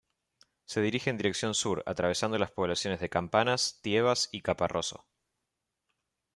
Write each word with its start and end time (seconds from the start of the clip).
Se 0.65 0.81
dirige 0.81 1.11
en 1.11 1.17
dirección 1.17 1.53
sur 1.53 1.83
atravesando 1.85 2.35
las 2.39 2.49
poblaciones 2.49 2.99
de 3.01 3.09
Campanas, 3.11 3.77
Tiebas,y 3.83 4.41
Caparroso. 4.41 5.05